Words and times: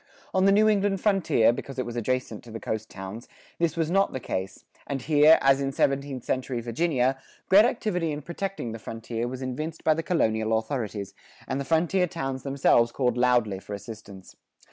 On 0.33 0.45
the 0.45 0.51
New 0.51 0.67
England 0.67 0.99
frontier, 0.99 1.53
because 1.53 1.77
it 1.77 1.85
was 1.85 1.95
adjacent 1.95 2.43
to 2.43 2.49
the 2.49 2.59
coast 2.59 2.89
towns, 2.89 3.27
this 3.59 3.77
was 3.77 3.91
not 3.91 4.13
the 4.13 4.19
case, 4.19 4.63
and 4.87 4.99
here, 4.99 5.37
as 5.41 5.61
in 5.61 5.71
seventeenth 5.71 6.23
century 6.23 6.59
Virginia, 6.59 7.19
great 7.49 7.65
activity 7.65 8.11
in 8.11 8.23
protecting 8.23 8.71
the 8.71 8.79
frontier 8.79 9.27
was 9.27 9.43
evinced 9.43 9.83
by 9.83 9.93
the 9.93 10.01
colonial 10.01 10.57
authorities, 10.57 11.13
and 11.47 11.61
the 11.61 11.65
frontier 11.65 12.07
towns 12.07 12.41
themselves 12.41 12.91
called 12.91 13.15
loudly 13.15 13.59
for 13.59 13.75
assistance. 13.75 14.35